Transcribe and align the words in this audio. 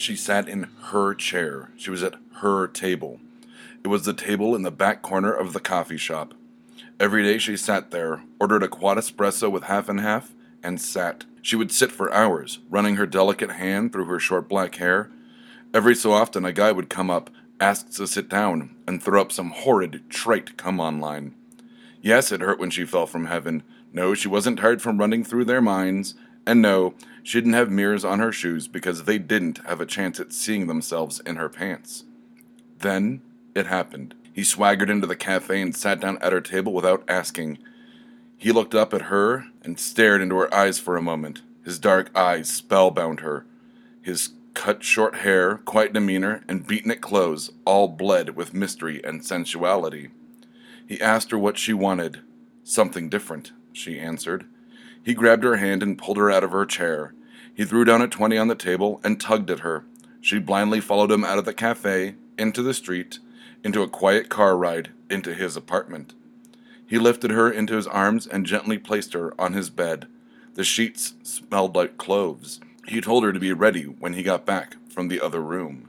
She 0.00 0.16
sat 0.16 0.48
in 0.48 0.62
her 0.84 1.12
chair. 1.12 1.72
She 1.76 1.90
was 1.90 2.02
at 2.02 2.14
her 2.36 2.66
table. 2.66 3.20
It 3.84 3.88
was 3.88 4.06
the 4.06 4.14
table 4.14 4.56
in 4.56 4.62
the 4.62 4.70
back 4.70 5.02
corner 5.02 5.30
of 5.30 5.52
the 5.52 5.60
coffee 5.60 5.98
shop. 5.98 6.32
Every 6.98 7.22
day 7.22 7.36
she 7.36 7.54
sat 7.54 7.90
there, 7.90 8.22
ordered 8.40 8.62
a 8.62 8.68
quad 8.68 8.96
espresso 8.96 9.50
with 9.50 9.64
half 9.64 9.90
and 9.90 10.00
half, 10.00 10.34
and 10.62 10.80
sat. 10.80 11.26
She 11.42 11.54
would 11.54 11.70
sit 11.70 11.92
for 11.92 12.10
hours, 12.14 12.60
running 12.70 12.96
her 12.96 13.04
delicate 13.04 13.50
hand 13.50 13.92
through 13.92 14.06
her 14.06 14.18
short 14.18 14.48
black 14.48 14.76
hair. 14.76 15.10
Every 15.74 15.94
so 15.94 16.12
often, 16.12 16.46
a 16.46 16.52
guy 16.54 16.72
would 16.72 16.88
come 16.88 17.10
up, 17.10 17.28
ask 17.60 17.90
to 17.96 18.06
sit 18.06 18.30
down, 18.30 18.74
and 18.88 19.02
throw 19.02 19.20
up 19.20 19.30
some 19.30 19.50
horrid, 19.50 20.04
trite 20.08 20.56
come 20.56 20.80
on 20.80 20.98
line. 20.98 21.34
Yes, 22.00 22.32
it 22.32 22.40
hurt 22.40 22.58
when 22.58 22.70
she 22.70 22.86
fell 22.86 23.06
from 23.06 23.26
heaven. 23.26 23.64
No, 23.92 24.14
she 24.14 24.28
wasn't 24.28 24.60
tired 24.60 24.80
from 24.80 24.96
running 24.96 25.24
through 25.24 25.44
their 25.44 25.60
minds. 25.60 26.14
And 26.46 26.62
no, 26.62 26.94
she 27.22 27.38
didn't 27.38 27.54
have 27.54 27.70
mirrors 27.70 28.04
on 28.04 28.18
her 28.18 28.32
shoes 28.32 28.68
because 28.68 29.04
they 29.04 29.18
didn't 29.18 29.58
have 29.66 29.80
a 29.80 29.86
chance 29.86 30.20
at 30.20 30.32
seeing 30.32 30.66
themselves 30.66 31.20
in 31.20 31.36
her 31.36 31.48
pants. 31.48 32.04
Then 32.78 33.22
it 33.54 33.66
happened. 33.66 34.14
He 34.32 34.44
swaggered 34.44 34.90
into 34.90 35.06
the 35.06 35.16
cafe 35.16 35.60
and 35.60 35.74
sat 35.76 36.00
down 36.00 36.18
at 36.18 36.32
her 36.32 36.40
table 36.40 36.72
without 36.72 37.04
asking. 37.08 37.58
He 38.36 38.52
looked 38.52 38.74
up 38.74 38.94
at 38.94 39.02
her 39.02 39.46
and 39.62 39.78
stared 39.78 40.22
into 40.22 40.36
her 40.36 40.52
eyes 40.54 40.78
for 40.78 40.96
a 40.96 41.02
moment. 41.02 41.42
His 41.64 41.78
dark 41.78 42.10
eyes 42.16 42.48
spellbound 42.48 43.20
her. 43.20 43.44
His 44.00 44.30
cut 44.54 44.82
short 44.82 45.16
hair, 45.16 45.58
quiet 45.58 45.92
demeanor, 45.92 46.42
and 46.48 46.66
beaten 46.66 46.90
beatnik 46.90 47.00
clothes 47.00 47.50
all 47.64 47.88
bled 47.88 48.36
with 48.36 48.54
mystery 48.54 49.00
and 49.04 49.24
sensuality. 49.24 50.10
He 50.86 51.00
asked 51.00 51.30
her 51.30 51.38
what 51.38 51.58
she 51.58 51.72
wanted. 51.72 52.20
Something 52.64 53.08
different, 53.08 53.52
she 53.72 53.98
answered. 53.98 54.46
He 55.02 55.14
grabbed 55.14 55.44
her 55.44 55.56
hand 55.56 55.82
and 55.82 55.98
pulled 55.98 56.16
her 56.16 56.30
out 56.30 56.44
of 56.44 56.52
her 56.52 56.66
chair. 56.66 57.14
He 57.54 57.64
threw 57.64 57.84
down 57.84 58.02
a 58.02 58.08
20 58.08 58.36
on 58.36 58.48
the 58.48 58.54
table 58.54 59.00
and 59.02 59.20
tugged 59.20 59.50
at 59.50 59.60
her. 59.60 59.84
She 60.20 60.38
blindly 60.38 60.80
followed 60.80 61.10
him 61.10 61.24
out 61.24 61.38
of 61.38 61.44
the 61.44 61.54
cafe, 61.54 62.14
into 62.38 62.62
the 62.62 62.74
street, 62.74 63.18
into 63.64 63.82
a 63.82 63.88
quiet 63.88 64.28
car 64.28 64.56
ride, 64.56 64.90
into 65.08 65.34
his 65.34 65.56
apartment. 65.56 66.14
He 66.86 66.98
lifted 66.98 67.30
her 67.30 67.50
into 67.50 67.76
his 67.76 67.86
arms 67.86 68.26
and 68.26 68.46
gently 68.46 68.78
placed 68.78 69.12
her 69.12 69.32
on 69.40 69.52
his 69.52 69.70
bed. 69.70 70.06
The 70.54 70.64
sheets 70.64 71.14
smelled 71.22 71.76
like 71.76 71.96
cloves. 71.96 72.60
He 72.86 73.00
told 73.00 73.24
her 73.24 73.32
to 73.32 73.38
be 73.38 73.52
ready 73.52 73.84
when 73.84 74.14
he 74.14 74.22
got 74.22 74.44
back 74.44 74.76
from 74.90 75.08
the 75.08 75.20
other 75.20 75.40
room. 75.40 75.88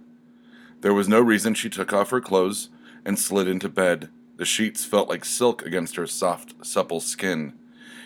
There 0.81 0.93
was 0.93 1.09
no 1.09 1.19
reason 1.19 1.53
she 1.53 1.69
took 1.69 1.91
off 1.91 2.11
her 2.11 2.21
clothes 2.21 2.69
and 3.03 3.17
slid 3.17 3.47
into 3.47 3.69
bed. 3.69 4.09
The 4.37 4.45
sheets 4.45 4.85
felt 4.85 5.09
like 5.09 5.25
silk 5.25 5.65
against 5.65 5.95
her 5.95 6.07
soft, 6.07 6.65
supple 6.65 6.99
skin. 6.99 7.53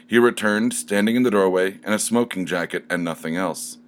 He 0.07 0.19
returned, 0.19 0.73
standing 0.73 1.15
in 1.15 1.23
the 1.23 1.31
doorway 1.31 1.79
in 1.83 1.91
a 1.91 1.99
smoking 1.99 2.45
jacket 2.45 2.85
and 2.89 3.03
nothing 3.03 3.35
else. 3.35 3.79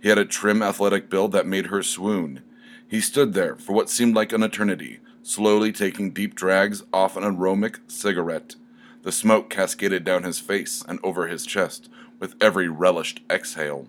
He 0.00 0.08
had 0.08 0.18
a 0.18 0.24
trim, 0.24 0.62
athletic 0.62 1.10
build 1.10 1.32
that 1.32 1.46
made 1.46 1.66
her 1.66 1.82
swoon. 1.82 2.42
He 2.86 3.00
stood 3.00 3.32
there 3.32 3.56
for 3.56 3.72
what 3.72 3.90
seemed 3.90 4.14
like 4.14 4.32
an 4.32 4.42
eternity, 4.42 5.00
slowly 5.22 5.72
taking 5.72 6.12
deep 6.12 6.34
drags 6.34 6.84
off 6.92 7.16
an 7.16 7.24
aromatic 7.24 7.80
cigarette. 7.88 8.54
The 9.02 9.10
smoke 9.10 9.50
cascaded 9.50 10.04
down 10.04 10.22
his 10.22 10.38
face 10.38 10.84
and 10.86 11.00
over 11.02 11.26
his 11.26 11.44
chest 11.44 11.88
with 12.20 12.36
every 12.40 12.68
relished 12.68 13.22
exhale. 13.28 13.88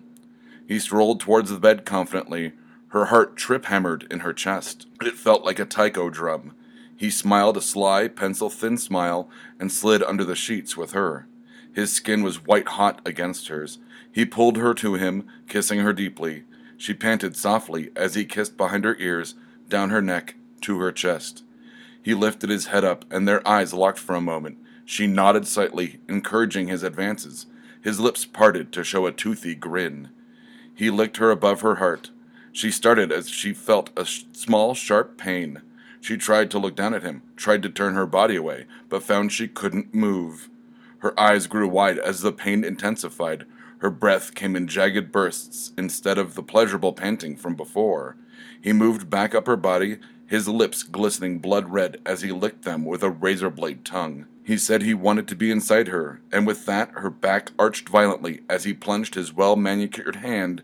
He 0.66 0.80
strolled 0.80 1.20
towards 1.20 1.50
the 1.50 1.60
bed 1.60 1.84
confidently, 1.84 2.52
her 2.88 3.06
heart 3.06 3.36
trip 3.36 3.66
hammered 3.66 4.06
in 4.10 4.20
her 4.20 4.32
chest. 4.32 4.86
It 5.02 5.14
felt 5.14 5.44
like 5.44 5.58
a 5.58 5.64
taiko 5.64 6.10
drum. 6.10 6.54
He 6.96 7.10
smiled 7.10 7.56
a 7.56 7.62
sly, 7.62 8.08
pencil 8.08 8.50
thin 8.50 8.76
smile 8.78 9.28
and 9.60 9.70
slid 9.70 10.02
under 10.02 10.24
the 10.24 10.34
sheets 10.34 10.76
with 10.76 10.92
her. 10.92 11.28
His 11.76 11.92
skin 11.92 12.22
was 12.22 12.42
white 12.42 12.68
hot 12.68 13.02
against 13.04 13.48
hers. 13.48 13.78
He 14.10 14.24
pulled 14.24 14.56
her 14.56 14.72
to 14.72 14.94
him, 14.94 15.26
kissing 15.46 15.80
her 15.80 15.92
deeply. 15.92 16.44
She 16.78 16.94
panted 16.94 17.36
softly 17.36 17.90
as 17.94 18.14
he 18.14 18.24
kissed 18.24 18.56
behind 18.56 18.86
her 18.86 18.96
ears, 18.98 19.34
down 19.68 19.90
her 19.90 20.00
neck, 20.00 20.36
to 20.62 20.78
her 20.80 20.90
chest. 20.90 21.44
He 22.02 22.14
lifted 22.14 22.48
his 22.48 22.68
head 22.68 22.82
up, 22.82 23.04
and 23.10 23.28
their 23.28 23.46
eyes 23.46 23.74
locked 23.74 23.98
for 23.98 24.14
a 24.14 24.22
moment. 24.22 24.56
She 24.86 25.06
nodded 25.06 25.46
slightly, 25.46 26.00
encouraging 26.08 26.68
his 26.68 26.82
advances. 26.82 27.44
His 27.82 28.00
lips 28.00 28.24
parted 28.24 28.72
to 28.72 28.82
show 28.82 29.04
a 29.04 29.12
toothy 29.12 29.54
grin. 29.54 30.08
He 30.74 30.88
licked 30.88 31.18
her 31.18 31.30
above 31.30 31.60
her 31.60 31.74
heart. 31.74 32.08
She 32.52 32.70
started 32.70 33.12
as 33.12 33.28
she 33.28 33.52
felt 33.52 33.90
a 33.98 34.06
sh- 34.06 34.24
small, 34.32 34.72
sharp 34.72 35.18
pain. 35.18 35.60
She 36.00 36.16
tried 36.16 36.50
to 36.52 36.58
look 36.58 36.74
down 36.74 36.94
at 36.94 37.02
him, 37.02 37.20
tried 37.36 37.62
to 37.64 37.68
turn 37.68 37.92
her 37.92 38.06
body 38.06 38.36
away, 38.36 38.64
but 38.88 39.02
found 39.02 39.30
she 39.30 39.46
couldn't 39.46 39.94
move. 39.94 40.48
Her 40.98 41.18
eyes 41.18 41.46
grew 41.46 41.68
wide 41.68 41.98
as 41.98 42.20
the 42.20 42.32
pain 42.32 42.64
intensified. 42.64 43.44
Her 43.78 43.90
breath 43.90 44.34
came 44.34 44.56
in 44.56 44.66
jagged 44.66 45.12
bursts 45.12 45.72
instead 45.76 46.18
of 46.18 46.34
the 46.34 46.42
pleasurable 46.42 46.92
panting 46.92 47.36
from 47.36 47.54
before. 47.54 48.16
He 48.60 48.72
moved 48.72 49.10
back 49.10 49.34
up 49.34 49.46
her 49.46 49.56
body, 49.56 49.98
his 50.26 50.48
lips 50.48 50.82
glistening 50.82 51.38
blood 51.38 51.70
red 51.70 52.00
as 52.04 52.22
he 52.22 52.32
licked 52.32 52.62
them 52.62 52.84
with 52.84 53.02
a 53.02 53.10
razor 53.10 53.50
blade 53.50 53.84
tongue. 53.84 54.26
He 54.42 54.56
said 54.56 54.82
he 54.82 54.94
wanted 54.94 55.28
to 55.28 55.36
be 55.36 55.50
inside 55.50 55.88
her, 55.88 56.20
and 56.32 56.46
with 56.46 56.66
that 56.66 56.90
her 56.94 57.10
back 57.10 57.50
arched 57.58 57.88
violently 57.88 58.42
as 58.48 58.64
he 58.64 58.72
plunged 58.72 59.14
his 59.14 59.32
well 59.32 59.56
manicured 59.56 60.16
hand 60.16 60.62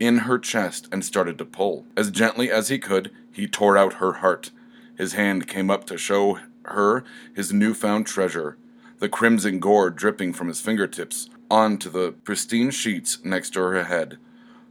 in 0.00 0.18
her 0.18 0.38
chest 0.38 0.88
and 0.90 1.04
started 1.04 1.38
to 1.38 1.44
pull. 1.44 1.86
As 1.96 2.10
gently 2.10 2.50
as 2.50 2.68
he 2.68 2.78
could, 2.78 3.10
he 3.30 3.46
tore 3.46 3.76
out 3.76 3.94
her 3.94 4.14
heart. 4.14 4.50
His 4.96 5.14
hand 5.14 5.48
came 5.48 5.70
up 5.70 5.84
to 5.86 5.98
show 5.98 6.38
her 6.64 7.04
his 7.34 7.52
newfound 7.52 8.06
treasure, 8.06 8.56
the 9.04 9.08
crimson 9.10 9.58
gore 9.58 9.90
dripping 9.90 10.32
from 10.32 10.48
his 10.48 10.62
fingertips 10.62 11.28
onto 11.50 11.90
the 11.90 12.12
pristine 12.24 12.70
sheets 12.70 13.22
next 13.22 13.50
to 13.50 13.60
her 13.60 13.84
head. 13.84 14.16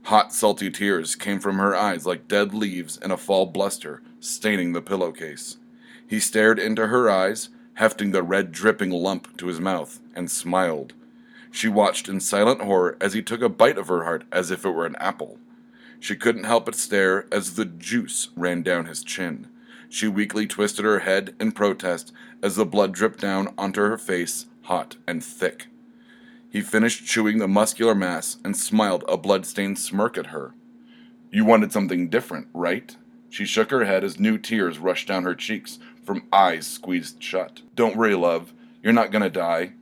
Hot, 0.06 0.34
salty 0.34 0.72
tears 0.72 1.16
came 1.16 1.40
from 1.40 1.60
her 1.60 1.76
eyes 1.76 2.08
like 2.08 2.28
dead 2.28 2.52
leaves 2.52 2.98
in 2.98 3.12
a 3.12 3.16
fall 3.16 3.46
bluster, 3.46 4.02
staining 4.20 4.74
the 4.74 4.82
pillowcase. 4.82 5.58
He 6.08 6.20
stared 6.20 6.58
into 6.58 6.88
her 6.88 7.12
eyes, 7.12 7.50
hefting 7.76 8.10
the 8.10 8.24
red 8.24 8.52
dripping 8.52 8.90
lump 8.90 9.38
to 9.38 9.46
his 9.46 9.60
mouth, 9.60 10.00
and 10.16 10.32
smiled. 10.32 10.94
She 11.52 11.68
watched 11.68 12.10
in 12.10 12.20
silent 12.20 12.62
horror 12.62 12.98
as 13.00 13.14
he 13.14 13.22
took 13.22 13.44
a 13.44 13.50
bite 13.50 13.78
of 13.78 13.88
her 13.88 14.04
heart 14.04 14.24
as 14.32 14.50
if 14.50 14.66
it 14.66 14.72
were 14.72 14.88
an 14.88 14.96
apple. 14.96 15.38
She 16.00 16.16
couldn't 16.16 16.46
help 16.46 16.66
but 16.66 16.74
stare 16.74 17.28
as 17.32 17.54
the 17.54 17.66
juice 17.66 18.30
ran 18.36 18.64
down 18.64 18.86
his 18.86 19.04
chin. 19.04 19.48
She 19.94 20.08
weakly 20.08 20.48
twisted 20.48 20.86
her 20.86 21.02
head 21.02 21.36
in 21.40 21.52
protest 21.52 22.12
as 22.42 22.56
the 22.56 22.66
blood 22.66 22.94
dripped 22.94 23.20
down 23.20 23.54
onto 23.60 23.80
her 23.80 24.00
face, 24.00 24.48
hot 24.64 24.98
and 25.08 25.24
thick. 25.24 25.68
He 26.50 26.62
finished 26.62 27.06
chewing 27.06 27.38
the 27.38 27.48
muscular 27.48 27.94
mass 27.94 28.38
and 28.44 28.58
smiled 28.58 29.04
a 29.08 29.18
blood-stained 29.18 29.78
smirk 29.78 30.18
at 30.18 30.28
her. 30.28 30.56
You 31.30 31.46
wanted 31.46 31.72
something 31.72 32.10
different, 32.10 32.48
right? 32.56 32.98
She 33.30 33.46
shook 33.46 33.70
her 33.70 33.86
head 33.86 34.04
as 34.04 34.20
new 34.20 34.40
tears 34.40 34.80
rushed 34.80 35.08
down 35.08 35.26
her 35.26 35.36
cheeks 35.36 35.78
from 36.04 36.28
eyes 36.34 36.66
squeezed 36.66 37.22
shut. 37.22 37.62
Don't 37.76 37.96
worry, 37.96 38.16
love. 38.16 38.52
You're 38.82 38.94
not 38.94 39.12
gonna 39.12 39.30
die. 39.30 39.74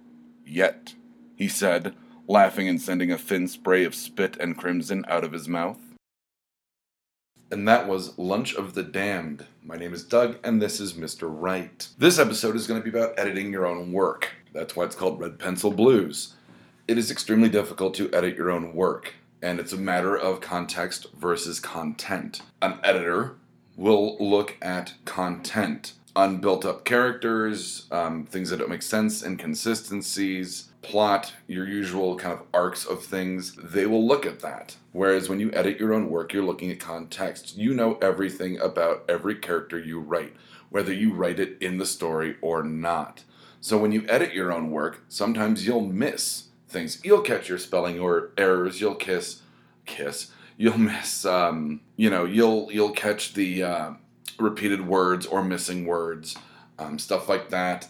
Yet, 0.46 0.96
he 1.38 1.48
said, 1.48 1.96
laughing 2.28 2.68
and 2.68 2.82
sending 2.82 3.14
a 3.14 3.18
thin 3.18 3.48
spray 3.48 3.86
of 3.86 3.96
spit 3.96 4.36
and 4.42 4.58
crimson 4.58 5.06
out 5.08 5.24
of 5.24 5.32
his 5.32 5.48
mouth. 5.48 5.91
And 7.52 7.68
that 7.68 7.86
was 7.86 8.18
Lunch 8.18 8.56
of 8.56 8.76
the 8.76 8.82
Damned. 8.84 9.46
My 9.62 9.76
name 9.76 9.94
is 9.94 10.06
Doug, 10.06 10.38
and 10.42 10.62
this 10.62 10.80
is 10.80 10.94
Mr. 10.94 11.24
Right. 11.24 11.86
This 11.98 12.18
episode 12.18 12.56
is 12.56 12.66
going 12.66 12.82
to 12.82 12.90
be 12.90 12.98
about 12.98 13.20
editing 13.20 13.52
your 13.52 13.66
own 13.66 13.92
work. 13.92 14.30
That's 14.54 14.74
why 14.74 14.86
it's 14.86 14.96
called 14.96 15.20
Red 15.20 15.38
Pencil 15.38 15.70
Blues. 15.70 16.36
It 16.88 16.98
is 16.98 17.12
extremely 17.12 17.50
difficult 17.50 17.94
to 17.96 18.10
edit 18.14 18.38
your 18.38 18.52
own 18.52 18.74
work, 18.74 19.16
and 19.42 19.60
it's 19.60 19.74
a 19.74 19.78
matter 19.78 20.16
of 20.16 20.40
context 20.40 21.08
versus 21.12 21.60
content. 21.60 22.42
An 22.62 22.80
editor 22.86 23.36
will 23.76 24.16
look 24.18 24.56
at 24.62 24.94
content, 25.04 25.92
unbuilt 26.16 26.64
up 26.64 26.86
characters, 26.86 27.86
um, 27.92 28.28
things 28.28 28.50
that 28.52 28.60
don't 28.60 28.70
make 28.70 28.82
sense, 28.82 29.26
inconsistencies, 29.26 30.71
plot, 30.82 31.34
your 31.48 31.68
usual 31.68 32.16
kind 32.16 32.34
of 32.34 32.46
arcs 32.54 32.86
of 32.86 33.04
things. 33.04 33.56
They 33.56 33.86
will 33.86 34.06
look 34.06 34.26
at 34.26 34.40
that. 34.40 34.76
Whereas 34.92 35.30
when 35.30 35.40
you 35.40 35.52
edit 35.54 35.80
your 35.80 35.94
own 35.94 36.10
work, 36.10 36.34
you're 36.34 36.44
looking 36.44 36.72
at 36.72 36.80
context. 36.80 37.58
You 37.58 37.74
know 37.74 37.98
everything 38.02 38.60
about 38.60 39.06
every 39.08 39.36
character 39.36 39.80
you 39.80 40.00
write, 40.00 40.34
whether 40.70 40.94
you 40.94 41.14
write 41.14 41.40
it 41.40 41.58
in 41.62 41.78
the 41.78 41.86
story 41.86 42.36
or 42.42 42.64
not. 42.64 43.24
So 43.60 43.78
when 43.78 43.92
you 43.92 44.06
edit 44.10 44.34
your 44.34 44.52
own 44.52 44.72
work, 44.72 45.04
sometimes 45.08 45.68
you'll 45.68 45.86
miss 45.86 46.46
things. 46.68 47.00
You'll 47.04 47.22
catch 47.22 47.48
your 47.48 47.60
spelling 47.60 48.00
or 48.00 48.32
errors. 48.38 48.82
You'll 48.82 48.96
kiss, 48.96 49.42
kiss. 49.86 50.32
You'll 50.58 50.80
miss. 50.80 51.26
Um, 51.26 51.82
you 51.96 52.10
know, 52.10 52.26
you'll 52.26 52.72
you'll 52.72 52.92
catch 52.92 53.34
the 53.34 53.64
uh, 53.64 53.92
repeated 54.40 54.88
words 54.88 55.26
or 55.28 55.44
missing 55.44 55.86
words, 55.86 56.36
um, 56.80 56.98
stuff 56.98 57.30
like 57.30 57.50
that. 57.50 57.88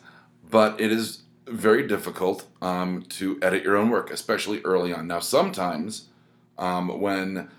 But 0.49 0.81
it 0.81 0.91
is 0.91 1.23
very 1.51 1.87
difficult 1.87 2.47
um, 2.61 3.03
to 3.09 3.39
edit 3.41 3.63
your 3.63 3.77
own 3.77 3.89
work, 3.89 4.11
especially 4.11 4.61
early 4.61 4.93
on. 4.93 5.07
Now, 5.07 5.19
sometimes 5.19 6.07
um, 6.57 6.99
when 6.99 7.49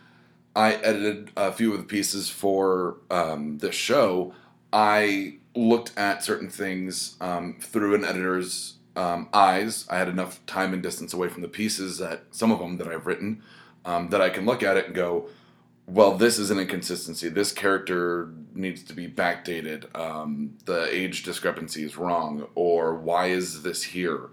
I 0.54 0.74
edited 0.74 1.30
a 1.36 1.52
few 1.52 1.72
of 1.72 1.78
the 1.78 1.84
pieces 1.84 2.28
for 2.28 2.96
um, 3.10 3.58
this 3.58 3.74
show, 3.74 4.34
I 4.72 5.38
looked 5.54 5.92
at 5.96 6.24
certain 6.24 6.48
things 6.48 7.16
um, 7.20 7.56
through 7.60 7.94
an 7.94 8.04
editor's 8.04 8.74
um, 8.96 9.28
eyes. 9.32 9.86
I 9.88 9.98
had 9.98 10.08
enough 10.08 10.44
time 10.46 10.72
and 10.72 10.82
distance 10.82 11.12
away 11.12 11.28
from 11.28 11.42
the 11.42 11.48
pieces 11.48 11.98
that 11.98 12.24
some 12.30 12.50
of 12.50 12.58
them 12.58 12.78
that 12.78 12.88
I've 12.88 13.06
written 13.06 13.42
um, 13.84 14.08
that 14.10 14.20
I 14.20 14.30
can 14.30 14.44
look 14.44 14.62
at 14.62 14.76
it 14.76 14.86
and 14.86 14.94
go, 14.94 15.28
well, 15.86 16.16
this 16.16 16.38
is 16.38 16.50
an 16.50 16.58
inconsistency. 16.58 17.28
This 17.28 17.52
character 17.52 18.30
needs 18.54 18.82
to 18.84 18.92
be 18.92 19.08
backdated. 19.08 19.94
Um, 19.98 20.56
the 20.64 20.86
age 20.94 21.22
discrepancy 21.24 21.82
is 21.82 21.96
wrong, 21.96 22.46
or 22.54 22.94
why 22.94 23.26
is 23.26 23.62
this 23.62 23.82
here? 23.82 24.30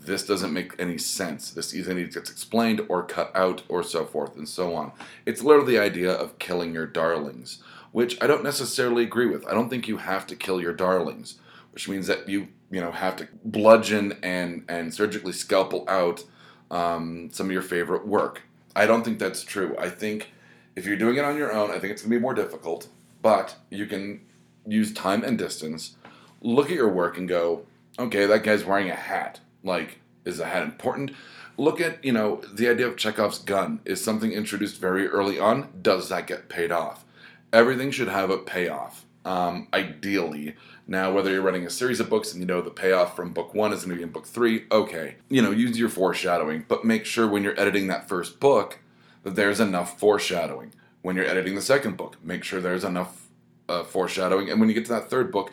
This 0.00 0.26
doesn't 0.26 0.52
make 0.52 0.74
any 0.78 0.98
sense. 0.98 1.50
This 1.50 1.74
either 1.74 1.94
needs 1.94 2.14
gets 2.14 2.30
explained 2.30 2.82
or 2.88 3.04
cut 3.04 3.30
out, 3.34 3.62
or 3.68 3.82
so 3.82 4.06
forth 4.06 4.36
and 4.36 4.48
so 4.48 4.74
on. 4.74 4.92
It's 5.24 5.42
literally 5.42 5.74
the 5.74 5.82
idea 5.82 6.10
of 6.10 6.38
killing 6.38 6.74
your 6.74 6.86
darlings, 6.86 7.62
which 7.92 8.20
I 8.22 8.26
don't 8.26 8.44
necessarily 8.44 9.04
agree 9.04 9.26
with. 9.26 9.46
I 9.46 9.52
don't 9.52 9.68
think 9.68 9.86
you 9.86 9.98
have 9.98 10.26
to 10.28 10.36
kill 10.36 10.60
your 10.60 10.72
darlings, 10.72 11.38
which 11.72 11.88
means 11.88 12.06
that 12.08 12.28
you 12.28 12.48
you 12.70 12.80
know 12.80 12.90
have 12.90 13.16
to 13.16 13.28
bludgeon 13.44 14.18
and 14.22 14.64
and 14.68 14.92
surgically 14.92 15.32
scalpel 15.32 15.84
out 15.88 16.24
um, 16.70 17.30
some 17.32 17.46
of 17.46 17.52
your 17.52 17.62
favorite 17.62 18.06
work. 18.06 18.42
I 18.74 18.86
don't 18.86 19.04
think 19.04 19.18
that's 19.18 19.42
true. 19.42 19.76
I 19.78 19.90
think 19.90 20.32
if 20.78 20.86
you're 20.86 20.96
doing 20.96 21.16
it 21.16 21.24
on 21.24 21.36
your 21.36 21.52
own, 21.52 21.72
I 21.72 21.80
think 21.80 21.92
it's 21.92 22.02
going 22.02 22.12
to 22.12 22.16
be 22.18 22.22
more 22.22 22.34
difficult, 22.34 22.86
but 23.20 23.56
you 23.68 23.84
can 23.84 24.20
use 24.64 24.94
time 24.94 25.24
and 25.24 25.36
distance, 25.36 25.96
look 26.40 26.66
at 26.70 26.76
your 26.76 26.88
work 26.88 27.18
and 27.18 27.28
go, 27.28 27.66
okay, 27.98 28.26
that 28.26 28.44
guy's 28.44 28.64
wearing 28.64 28.88
a 28.88 28.94
hat. 28.94 29.40
Like, 29.64 29.98
is 30.24 30.38
the 30.38 30.46
hat 30.46 30.62
important? 30.62 31.10
Look 31.56 31.80
at, 31.80 32.04
you 32.04 32.12
know, 32.12 32.42
the 32.52 32.68
idea 32.68 32.86
of 32.86 32.96
Chekhov's 32.96 33.38
gun. 33.40 33.80
Is 33.84 34.02
something 34.02 34.30
introduced 34.30 34.80
very 34.80 35.08
early 35.08 35.40
on? 35.40 35.68
Does 35.82 36.10
that 36.10 36.28
get 36.28 36.48
paid 36.48 36.70
off? 36.70 37.04
Everything 37.52 37.90
should 37.90 38.08
have 38.08 38.30
a 38.30 38.38
payoff, 38.38 39.04
um, 39.24 39.66
ideally. 39.74 40.54
Now, 40.86 41.12
whether 41.12 41.32
you're 41.32 41.42
writing 41.42 41.66
a 41.66 41.70
series 41.70 41.98
of 41.98 42.08
books 42.08 42.32
and 42.32 42.40
you 42.40 42.46
know 42.46 42.62
the 42.62 42.70
payoff 42.70 43.16
from 43.16 43.32
book 43.32 43.52
one 43.52 43.72
is 43.72 43.84
going 43.84 43.90
to 43.90 43.96
be 43.96 44.04
in 44.04 44.12
book 44.12 44.26
three, 44.26 44.66
okay. 44.70 45.16
You 45.28 45.42
know, 45.42 45.50
use 45.50 45.76
your 45.76 45.88
foreshadowing, 45.88 46.66
but 46.68 46.84
make 46.84 47.04
sure 47.04 47.26
when 47.26 47.42
you're 47.42 47.58
editing 47.58 47.88
that 47.88 48.08
first 48.08 48.38
book 48.38 48.78
that 49.22 49.34
there's 49.34 49.60
enough 49.60 49.98
foreshadowing. 49.98 50.72
When 51.02 51.16
you're 51.16 51.26
editing 51.26 51.54
the 51.54 51.62
second 51.62 51.96
book, 51.96 52.16
make 52.22 52.44
sure 52.44 52.60
there's 52.60 52.84
enough 52.84 53.28
uh, 53.68 53.84
foreshadowing. 53.84 54.50
And 54.50 54.60
when 54.60 54.68
you 54.68 54.74
get 54.74 54.86
to 54.86 54.92
that 54.92 55.10
third 55.10 55.30
book, 55.30 55.52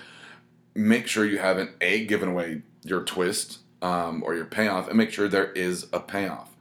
make 0.74 1.08
sure 1.08 1.26
you 1.26 1.38
haven't 1.38 1.72
A, 1.82 2.06
given 2.06 2.30
away 2.30 2.62
your 2.84 3.04
twist 3.04 3.60
um, 3.82 4.24
or 4.24 4.36
your 4.36 4.46
payoff, 4.46 4.88
and 4.88 4.98
make 4.98 5.12
sure 5.12 5.28
there 5.28 5.52
is 5.52 5.88
a 5.94 6.00
payoff. 6.00 6.56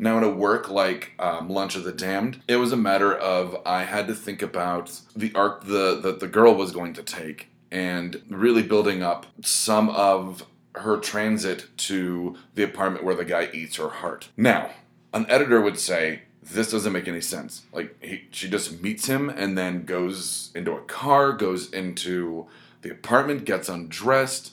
Now, 0.00 0.16
in 0.18 0.24
a 0.24 0.30
work 0.30 0.70
like 0.70 1.12
um, 1.18 1.50
Lunch 1.50 1.74
of 1.74 1.82
the 1.82 1.92
Damned, 1.92 2.40
it 2.46 2.56
was 2.56 2.70
a 2.70 2.76
matter 2.76 3.12
of 3.12 3.60
I 3.66 3.82
had 3.82 4.06
to 4.06 4.14
think 4.14 4.42
about 4.42 5.00
the 5.16 5.32
arc 5.34 5.64
the, 5.64 5.98
that 6.00 6.20
the 6.20 6.28
girl 6.28 6.54
was 6.54 6.70
going 6.70 6.92
to 6.94 7.02
take 7.02 7.48
and 7.70 8.22
really 8.30 8.62
building 8.62 9.02
up 9.02 9.26
some 9.42 9.90
of 9.90 10.46
her 10.76 10.98
transit 10.98 11.66
to 11.76 12.36
the 12.54 12.62
apartment 12.62 13.04
where 13.04 13.16
the 13.16 13.24
guy 13.24 13.48
eats 13.52 13.76
her 13.76 13.88
heart. 13.88 14.28
Now, 14.36 14.70
an 15.12 15.26
editor 15.28 15.60
would 15.60 15.78
say, 15.78 16.22
this 16.50 16.70
doesn't 16.70 16.92
make 16.92 17.08
any 17.08 17.20
sense. 17.20 17.64
Like 17.72 18.02
he, 18.02 18.24
she 18.30 18.48
just 18.48 18.82
meets 18.82 19.06
him 19.06 19.28
and 19.28 19.56
then 19.56 19.84
goes 19.84 20.50
into 20.54 20.72
a 20.72 20.82
car, 20.82 21.32
goes 21.32 21.70
into 21.70 22.46
the 22.82 22.90
apartment, 22.90 23.44
gets 23.44 23.68
undressed. 23.68 24.52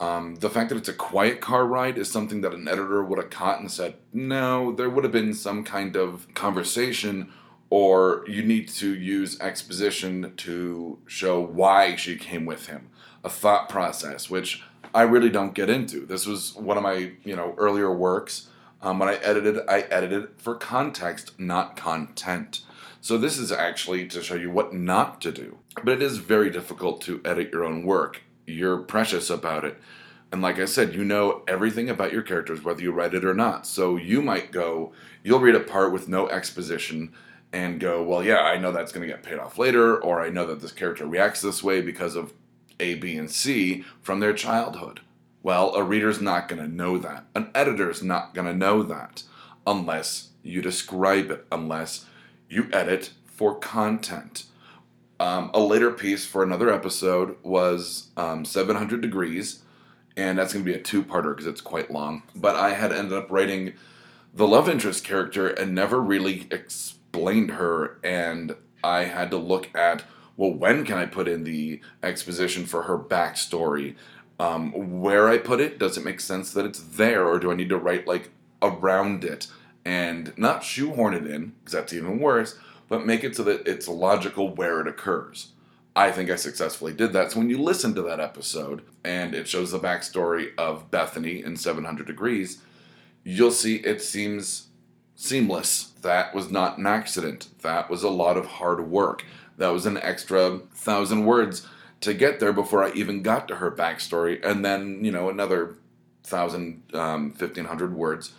Um, 0.00 0.36
the 0.36 0.50
fact 0.50 0.70
that 0.70 0.76
it's 0.76 0.88
a 0.88 0.94
quiet 0.94 1.40
car 1.40 1.66
ride 1.66 1.98
is 1.98 2.10
something 2.10 2.40
that 2.40 2.52
an 2.52 2.66
editor 2.66 3.04
would 3.04 3.18
have 3.18 3.30
caught 3.30 3.60
and 3.60 3.70
said, 3.70 3.94
no, 4.12 4.72
there 4.72 4.90
would 4.90 5.04
have 5.04 5.12
been 5.12 5.34
some 5.34 5.62
kind 5.64 5.96
of 5.96 6.26
conversation, 6.34 7.32
or 7.70 8.24
you 8.26 8.42
need 8.42 8.68
to 8.68 8.94
use 8.94 9.40
exposition 9.40 10.32
to 10.36 10.98
show 11.06 11.40
why 11.40 11.94
she 11.94 12.16
came 12.16 12.44
with 12.44 12.66
him, 12.66 12.88
a 13.22 13.28
thought 13.28 13.68
process, 13.68 14.28
which 14.28 14.62
I 14.92 15.02
really 15.02 15.30
don't 15.30 15.54
get 15.54 15.70
into. 15.70 16.06
This 16.06 16.26
was 16.26 16.54
one 16.54 16.76
of 16.76 16.82
my 16.82 17.12
you 17.24 17.36
know 17.36 17.54
earlier 17.56 17.92
works 17.92 18.48
um, 18.84 18.98
when 18.98 19.08
I 19.08 19.14
edited, 19.14 19.60
I 19.66 19.80
edited 19.80 20.28
for 20.36 20.54
context, 20.54 21.40
not 21.40 21.74
content. 21.74 22.60
So 23.00 23.16
this 23.16 23.38
is 23.38 23.50
actually 23.50 24.06
to 24.08 24.22
show 24.22 24.34
you 24.34 24.50
what 24.50 24.74
not 24.74 25.20
to 25.22 25.32
do. 25.32 25.58
But 25.82 25.94
it 25.94 26.02
is 26.02 26.18
very 26.18 26.50
difficult 26.50 27.00
to 27.02 27.20
edit 27.24 27.50
your 27.50 27.64
own 27.64 27.84
work. 27.84 28.22
You're 28.46 28.78
precious 28.78 29.30
about 29.30 29.64
it. 29.64 29.80
And 30.30 30.42
like 30.42 30.58
I 30.58 30.66
said, 30.66 30.94
you 30.94 31.04
know 31.04 31.42
everything 31.48 31.88
about 31.88 32.12
your 32.12 32.22
characters, 32.22 32.62
whether 32.62 32.82
you 32.82 32.92
write 32.92 33.14
it 33.14 33.24
or 33.24 33.34
not. 33.34 33.66
So 33.66 33.96
you 33.96 34.20
might 34.20 34.52
go, 34.52 34.92
you'll 35.22 35.40
read 35.40 35.54
a 35.54 35.60
part 35.60 35.92
with 35.92 36.08
no 36.08 36.28
exposition 36.28 37.12
and 37.52 37.80
go, 37.80 38.02
well, 38.02 38.22
yeah, 38.22 38.40
I 38.40 38.58
know 38.58 38.72
that's 38.72 38.92
going 38.92 39.06
to 39.06 39.14
get 39.14 39.22
paid 39.22 39.38
off 39.38 39.58
later, 39.58 39.96
or 39.96 40.20
I 40.20 40.28
know 40.28 40.46
that 40.46 40.60
this 40.60 40.72
character 40.72 41.06
reacts 41.06 41.40
this 41.40 41.62
way 41.62 41.80
because 41.80 42.16
of 42.16 42.34
A, 42.80 42.96
B, 42.96 43.16
and 43.16 43.30
C 43.30 43.84
from 44.02 44.20
their 44.20 44.32
childhood. 44.32 45.00
Well, 45.44 45.74
a 45.74 45.82
reader's 45.82 46.22
not 46.22 46.48
going 46.48 46.62
to 46.62 46.74
know 46.74 46.96
that. 46.96 47.26
An 47.34 47.50
editor's 47.54 48.02
not 48.02 48.32
going 48.32 48.46
to 48.46 48.54
know 48.54 48.82
that 48.82 49.24
unless 49.66 50.30
you 50.42 50.62
describe 50.62 51.30
it, 51.30 51.46
unless 51.52 52.06
you 52.48 52.70
edit 52.72 53.10
for 53.26 53.54
content. 53.54 54.46
Um, 55.20 55.50
a 55.52 55.60
later 55.60 55.90
piece 55.90 56.24
for 56.24 56.42
another 56.42 56.72
episode 56.72 57.36
was 57.42 58.08
um, 58.16 58.46
700 58.46 59.02
Degrees, 59.02 59.62
and 60.16 60.38
that's 60.38 60.54
going 60.54 60.64
to 60.64 60.72
be 60.72 60.78
a 60.78 60.82
two 60.82 61.02
parter 61.02 61.36
because 61.36 61.46
it's 61.46 61.60
quite 61.60 61.90
long. 61.90 62.22
But 62.34 62.56
I 62.56 62.70
had 62.70 62.90
ended 62.90 63.12
up 63.12 63.30
writing 63.30 63.74
the 64.32 64.48
love 64.48 64.66
interest 64.66 65.04
character 65.04 65.48
and 65.48 65.74
never 65.74 66.00
really 66.00 66.46
explained 66.50 67.50
her, 67.50 67.98
and 68.02 68.56
I 68.82 69.04
had 69.04 69.30
to 69.32 69.36
look 69.36 69.68
at 69.76 70.04
well, 70.36 70.52
when 70.52 70.84
can 70.84 70.98
I 70.98 71.06
put 71.06 71.28
in 71.28 71.44
the 71.44 71.80
exposition 72.02 72.66
for 72.66 72.82
her 72.82 72.98
backstory? 72.98 73.94
Um, 74.38 75.00
where 75.00 75.28
I 75.28 75.38
put 75.38 75.60
it, 75.60 75.78
does 75.78 75.96
it 75.96 76.04
make 76.04 76.20
sense 76.20 76.52
that 76.52 76.64
it's 76.64 76.80
there, 76.80 77.26
or 77.26 77.38
do 77.38 77.50
I 77.50 77.54
need 77.54 77.68
to 77.68 77.78
write 77.78 78.06
like 78.06 78.30
around 78.62 79.24
it 79.24 79.46
and 79.84 80.32
not 80.36 80.64
shoehorn 80.64 81.14
it 81.14 81.26
in, 81.26 81.52
because 81.60 81.72
that's 81.72 81.92
even 81.92 82.18
worse, 82.18 82.58
but 82.88 83.06
make 83.06 83.22
it 83.22 83.36
so 83.36 83.42
that 83.44 83.66
it's 83.66 83.88
logical 83.88 84.54
where 84.54 84.80
it 84.80 84.88
occurs? 84.88 85.52
I 85.96 86.10
think 86.10 86.28
I 86.28 86.36
successfully 86.36 86.92
did 86.92 87.12
that. 87.12 87.30
So 87.30 87.38
when 87.38 87.50
you 87.50 87.58
listen 87.58 87.94
to 87.94 88.02
that 88.02 88.18
episode 88.18 88.82
and 89.04 89.32
it 89.34 89.46
shows 89.46 89.70
the 89.70 89.78
backstory 89.78 90.50
of 90.58 90.90
Bethany 90.90 91.42
in 91.42 91.56
700 91.56 92.06
Degrees, 92.06 92.58
you'll 93.22 93.52
see 93.52 93.76
it 93.76 94.02
seems 94.02 94.68
seamless. 95.14 95.92
That 96.02 96.34
was 96.34 96.50
not 96.50 96.78
an 96.78 96.86
accident. 96.86 97.48
That 97.62 97.88
was 97.88 98.02
a 98.02 98.10
lot 98.10 98.36
of 98.36 98.46
hard 98.46 98.88
work. 98.90 99.24
That 99.56 99.68
was 99.68 99.86
an 99.86 99.98
extra 99.98 100.58
thousand 100.74 101.26
words 101.26 101.66
to 102.04 102.14
get 102.14 102.38
there 102.38 102.52
before 102.52 102.84
I 102.84 102.92
even 102.92 103.22
got 103.22 103.48
to 103.48 103.56
her 103.56 103.70
backstory, 103.70 104.44
and 104.44 104.64
then 104.64 105.04
you 105.04 105.10
know 105.10 105.28
another 105.28 105.76
thousand, 106.22 106.82
um, 106.92 107.32
fifteen 107.32 107.64
hundred 107.64 107.94
words 107.94 108.32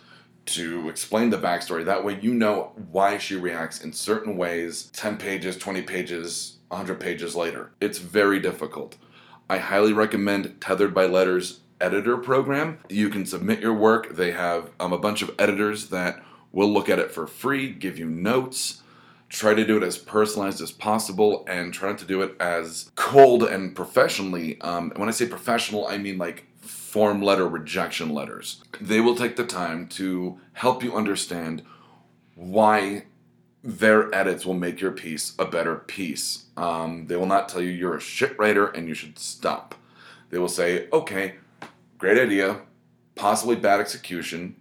to 0.46 0.88
explain 0.88 1.30
the 1.30 1.38
backstory. 1.38 1.84
That 1.84 2.04
way, 2.04 2.18
you 2.20 2.32
know 2.32 2.72
why 2.92 3.18
she 3.18 3.34
reacts 3.34 3.82
in 3.82 3.92
certain 3.92 4.36
ways. 4.36 4.84
Ten 4.92 5.16
pages, 5.16 5.56
twenty 5.56 5.82
pages, 5.82 6.58
hundred 6.70 7.00
pages 7.00 7.34
later, 7.34 7.72
it's 7.80 7.98
very 7.98 8.40
difficult. 8.40 8.96
I 9.50 9.58
highly 9.58 9.92
recommend 9.92 10.60
Tethered 10.60 10.94
by 10.94 11.06
Letters 11.06 11.60
editor 11.80 12.16
program. 12.16 12.78
You 12.88 13.08
can 13.08 13.26
submit 13.26 13.60
your 13.60 13.74
work. 13.74 14.16
They 14.16 14.32
have 14.32 14.70
um, 14.80 14.92
a 14.92 14.98
bunch 14.98 15.22
of 15.22 15.34
editors 15.38 15.88
that 15.88 16.22
will 16.52 16.72
look 16.72 16.88
at 16.88 16.98
it 16.98 17.10
for 17.10 17.26
free, 17.26 17.70
give 17.70 17.98
you 17.98 18.06
notes 18.06 18.82
try 19.28 19.54
to 19.54 19.66
do 19.66 19.76
it 19.76 19.82
as 19.82 19.98
personalized 19.98 20.60
as 20.60 20.70
possible 20.70 21.44
and 21.48 21.74
try 21.74 21.90
not 21.90 21.98
to 21.98 22.04
do 22.04 22.22
it 22.22 22.34
as 22.40 22.90
cold 22.94 23.42
and 23.42 23.74
professionally. 23.74 24.60
Um, 24.60 24.92
when 24.96 25.08
I 25.08 25.12
say 25.12 25.26
professional, 25.26 25.86
I 25.86 25.98
mean 25.98 26.18
like 26.18 26.46
form 26.60 27.20
letter 27.22 27.48
rejection 27.48 28.14
letters. 28.14 28.62
They 28.80 29.00
will 29.00 29.16
take 29.16 29.36
the 29.36 29.46
time 29.46 29.88
to 29.88 30.38
help 30.52 30.82
you 30.82 30.96
understand 30.96 31.62
why 32.34 33.04
their 33.62 34.14
edits 34.14 34.46
will 34.46 34.54
make 34.54 34.80
your 34.80 34.92
piece 34.92 35.34
a 35.38 35.44
better 35.44 35.76
piece. 35.76 36.46
Um, 36.56 37.06
they 37.08 37.16
will 37.16 37.26
not 37.26 37.48
tell 37.48 37.60
you 37.60 37.70
you're 37.70 37.96
a 37.96 38.00
shit 38.00 38.38
writer 38.38 38.68
and 38.68 38.86
you 38.86 38.94
should 38.94 39.18
stop. 39.18 39.74
They 40.30 40.38
will 40.38 40.48
say, 40.48 40.88
okay, 40.92 41.34
great 41.98 42.18
idea, 42.18 42.60
possibly 43.16 43.56
bad 43.56 43.80
execution. 43.80 44.56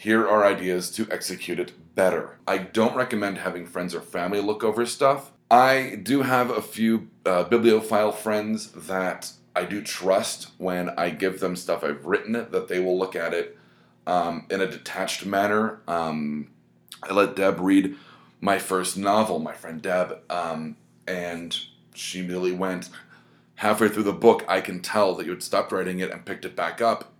Here 0.00 0.28
are 0.28 0.46
ideas 0.46 0.92
to 0.92 1.08
execute 1.10 1.58
it 1.58 1.72
better. 1.96 2.38
I 2.46 2.58
don't 2.58 2.94
recommend 2.94 3.38
having 3.38 3.66
friends 3.66 3.96
or 3.96 4.00
family 4.00 4.40
look 4.40 4.62
over 4.62 4.86
stuff. 4.86 5.32
I 5.50 5.98
do 6.00 6.22
have 6.22 6.50
a 6.50 6.62
few 6.62 7.08
uh, 7.26 7.42
bibliophile 7.42 8.12
friends 8.12 8.70
that 8.70 9.32
I 9.56 9.64
do 9.64 9.82
trust 9.82 10.52
when 10.56 10.90
I 10.90 11.10
give 11.10 11.40
them 11.40 11.56
stuff 11.56 11.82
I've 11.82 12.06
written, 12.06 12.34
that 12.34 12.68
they 12.68 12.78
will 12.78 12.96
look 12.96 13.16
at 13.16 13.34
it 13.34 13.58
um, 14.06 14.46
in 14.48 14.60
a 14.60 14.70
detached 14.70 15.26
manner. 15.26 15.80
Um, 15.88 16.52
I 17.02 17.12
let 17.12 17.34
Deb 17.34 17.58
read 17.58 17.96
my 18.40 18.60
first 18.60 18.96
novel, 18.96 19.40
my 19.40 19.54
friend 19.54 19.82
Deb, 19.82 20.20
um, 20.30 20.76
and 21.08 21.58
she 21.92 22.20
immediately 22.20 22.52
went 22.52 22.88
halfway 23.56 23.88
through 23.88 24.04
the 24.04 24.12
book. 24.12 24.44
I 24.46 24.60
can 24.60 24.78
tell 24.78 25.16
that 25.16 25.26
you 25.26 25.32
had 25.32 25.42
stopped 25.42 25.72
writing 25.72 25.98
it 25.98 26.12
and 26.12 26.24
picked 26.24 26.44
it 26.44 26.54
back 26.54 26.80
up, 26.80 27.14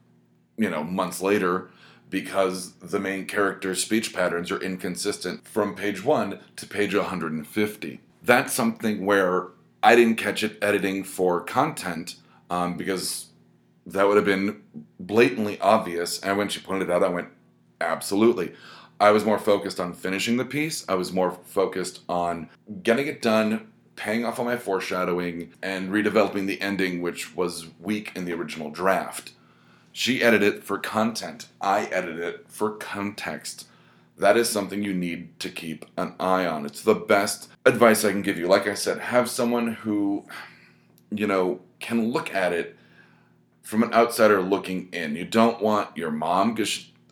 you 0.56 0.70
know, 0.70 0.84
months 0.84 1.20
later 1.20 1.70
because 2.10 2.72
the 2.74 2.98
main 2.98 3.26
character's 3.26 3.82
speech 3.82 4.14
patterns 4.14 4.50
are 4.50 4.60
inconsistent 4.60 5.46
from 5.46 5.74
page 5.74 6.04
1 6.04 6.38
to 6.56 6.66
page 6.66 6.94
150. 6.94 8.00
That's 8.22 8.52
something 8.52 9.04
where 9.04 9.48
I 9.82 9.94
didn't 9.94 10.16
catch 10.16 10.42
it 10.42 10.58
editing 10.62 11.04
for 11.04 11.40
content 11.40 12.16
um, 12.50 12.76
because 12.76 13.26
that 13.86 14.06
would 14.06 14.16
have 14.16 14.26
been 14.26 14.62
blatantly 14.98 15.60
obvious. 15.60 16.20
And 16.20 16.36
when 16.36 16.48
she 16.48 16.60
pointed 16.60 16.88
it 16.88 16.92
out, 16.92 17.02
I 17.02 17.08
went, 17.08 17.28
absolutely. 17.80 18.52
I 19.00 19.10
was 19.12 19.24
more 19.24 19.38
focused 19.38 19.78
on 19.78 19.92
finishing 19.92 20.36
the 20.36 20.44
piece. 20.44 20.84
I 20.88 20.94
was 20.94 21.12
more 21.12 21.30
focused 21.30 22.00
on 22.08 22.50
getting 22.82 23.06
it 23.06 23.22
done, 23.22 23.70
paying 23.94 24.24
off 24.24 24.40
on 24.40 24.46
my 24.46 24.56
foreshadowing, 24.56 25.52
and 25.62 25.90
redeveloping 25.90 26.46
the 26.46 26.60
ending, 26.60 27.00
which 27.00 27.36
was 27.36 27.68
weak 27.78 28.12
in 28.16 28.24
the 28.24 28.32
original 28.32 28.70
draft. 28.70 29.32
She 29.98 30.22
edited 30.22 30.54
it 30.54 30.62
for 30.62 30.78
content. 30.78 31.48
I 31.60 31.86
edited 31.86 32.20
it 32.20 32.44
for 32.46 32.70
context. 32.70 33.66
That 34.16 34.36
is 34.36 34.48
something 34.48 34.84
you 34.84 34.94
need 34.94 35.36
to 35.40 35.48
keep 35.48 35.86
an 35.96 36.14
eye 36.20 36.46
on. 36.46 36.64
It's 36.64 36.82
the 36.82 36.94
best 36.94 37.50
advice 37.66 38.04
I 38.04 38.12
can 38.12 38.22
give 38.22 38.38
you. 38.38 38.46
Like 38.46 38.68
I 38.68 38.74
said, 38.74 39.00
have 39.00 39.28
someone 39.28 39.72
who, 39.72 40.24
you 41.10 41.26
know, 41.26 41.62
can 41.80 42.12
look 42.12 42.32
at 42.32 42.52
it 42.52 42.76
from 43.62 43.82
an 43.82 43.92
outsider 43.92 44.40
looking 44.40 44.88
in. 44.92 45.16
You 45.16 45.24
don't 45.24 45.60
want 45.60 45.96
your 45.96 46.12
mom 46.12 46.56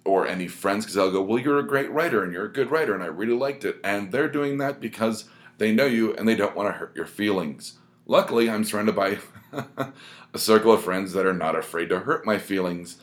or 0.05 0.28
any 0.28 0.47
friends 0.47 0.85
because 0.85 0.95
they'll 0.95 1.11
go, 1.11 1.23
Well, 1.23 1.40
you're 1.40 1.59
a 1.59 1.66
great 1.66 1.90
writer 1.90 2.23
and 2.23 2.33
you're 2.33 2.47
a 2.47 2.52
good 2.52 2.71
writer 2.71 2.95
and 2.95 3.02
I 3.02 3.07
really 3.07 3.35
liked 3.35 3.64
it. 3.64 3.81
And 3.83 4.12
they're 4.12 4.31
doing 4.31 4.59
that 4.59 4.81
because 4.81 5.25
they 5.59 5.73
know 5.73 5.87
you 5.87 6.14
and 6.14 6.28
they 6.28 6.37
don't 6.37 6.55
want 6.55 6.69
to 6.69 6.78
hurt 6.78 6.95
your 6.95 7.07
feelings. 7.07 7.81
Luckily, 8.06 8.48
I'm 8.48 8.64
surrounded 8.64 8.94
by 8.94 9.18
a 10.32 10.38
circle 10.38 10.72
of 10.72 10.84
friends 10.84 11.12
that 11.12 11.26
are 11.26 11.34
not 11.34 11.56
afraid 11.56 11.88
to 11.88 12.00
hurt 12.00 12.25
my 12.25 12.38
feelings 12.38 12.98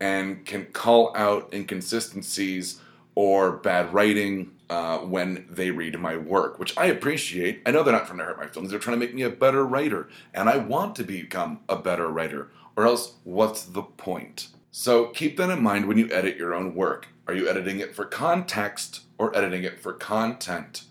and 0.00 0.44
can 0.46 0.66
call 0.66 1.14
out 1.14 1.52
inconsistencies 1.52 2.80
or 3.14 3.52
bad 3.52 3.92
writing 3.92 4.52
uh, 4.68 4.98
when 4.98 5.46
they 5.50 5.70
read 5.70 5.98
my 5.98 6.16
work, 6.16 6.58
which 6.58 6.76
I 6.76 6.86
appreciate. 6.86 7.62
I 7.66 7.70
know 7.70 7.82
they're 7.82 7.92
not 7.92 8.06
trying 8.06 8.18
to 8.18 8.24
hurt 8.24 8.38
my 8.38 8.46
feelings, 8.46 8.70
they're 8.70 8.80
trying 8.80 8.98
to 8.98 9.06
make 9.06 9.14
me 9.14 9.22
a 9.22 9.30
better 9.30 9.64
writer, 9.64 10.08
and 10.34 10.48
I 10.48 10.56
want 10.56 10.96
to 10.96 11.04
become 11.04 11.60
a 11.68 11.76
better 11.76 12.08
writer, 12.08 12.50
or 12.76 12.86
else 12.86 13.14
what's 13.24 13.62
the 13.62 13.82
point? 13.82 14.48
So 14.70 15.06
keep 15.06 15.36
that 15.36 15.50
in 15.50 15.62
mind 15.62 15.86
when 15.86 15.98
you 15.98 16.10
edit 16.10 16.36
your 16.36 16.54
own 16.54 16.74
work. 16.74 17.08
Are 17.26 17.34
you 17.34 17.48
editing 17.48 17.80
it 17.80 17.94
for 17.94 18.04
context 18.04 19.02
or 19.18 19.36
editing 19.36 19.64
it 19.64 19.80
for 19.80 19.92
content? 19.92 20.82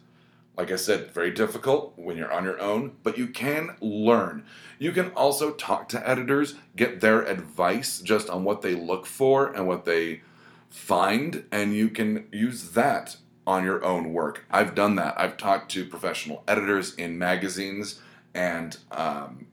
Like 0.58 0.72
I 0.72 0.78
said, 0.78 1.12
very 1.12 1.32
difficult 1.32 1.94
when 1.98 2.16
you're 2.16 2.32
on 2.32 2.46
your 2.46 2.62
own, 2.62 2.96
but 3.04 3.18
you 3.18 3.28
can 3.28 3.76
learn. 3.82 4.46
You 4.80 4.92
can 4.94 5.12
also 5.12 5.52
talk 5.52 5.90
to 5.90 6.10
editors, 6.10 6.56
get 6.76 7.02
their 7.02 7.22
advice 7.24 8.00
just 8.00 8.30
on 8.30 8.44
what 8.46 8.62
they 8.62 8.74
look 8.74 9.06
for 9.06 9.48
and 9.48 9.68
what 9.68 9.86
they 9.86 10.22
find, 10.70 11.46
and 11.52 11.76
you 11.76 11.90
can 11.90 12.28
use 12.32 12.72
that 12.72 13.18
on 13.46 13.64
your 13.64 13.84
own 13.84 14.14
work. 14.14 14.46
I've 14.50 14.76
done 14.76 14.96
that. 14.96 15.20
I've 15.20 15.38
talked 15.38 15.72
to 15.72 15.86
professional 15.86 16.44
editors 16.48 16.96
in 16.96 17.18
magazines 17.18 18.00
and 18.34 18.78
um, 18.92 19.48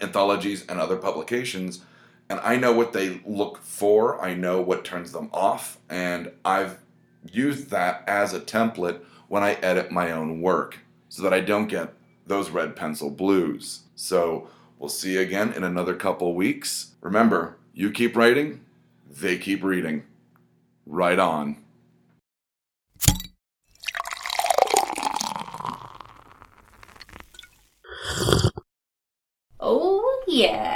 anthologies 0.00 0.66
and 0.66 0.78
other 0.78 0.96
publications, 0.96 1.82
and 2.28 2.40
I 2.40 2.56
know 2.56 2.72
what 2.72 2.92
they 2.92 3.20
look 3.24 3.62
for. 3.62 4.20
I 4.20 4.34
know 4.34 4.60
what 4.60 4.84
turns 4.84 5.12
them 5.12 5.30
off, 5.32 5.78
and 5.88 6.32
I've 6.44 6.78
used 7.32 7.70
that 7.70 8.04
as 8.06 8.32
a 8.32 8.40
template 8.40 9.00
when 9.28 9.42
I 9.42 9.54
edit 9.54 9.90
my 9.90 10.10
own 10.12 10.40
work 10.40 10.78
so 11.08 11.22
that 11.22 11.32
I 11.32 11.40
don't 11.40 11.68
get 11.68 11.94
those 12.26 12.50
red 12.50 12.76
pencil 12.76 13.10
blues. 13.10 13.82
So 13.94 14.48
we'll 14.78 14.88
see 14.88 15.14
you 15.14 15.20
again 15.20 15.52
in 15.52 15.64
another 15.64 15.94
couple 15.94 16.34
weeks. 16.34 16.92
Remember, 17.00 17.56
you 17.72 17.90
keep 17.90 18.16
writing, 18.16 18.60
they 19.08 19.38
keep 19.38 19.62
reading. 19.62 20.04
Right 20.84 21.18
on. 21.18 21.56
Oh, 29.58 30.22
yeah. 30.28 30.75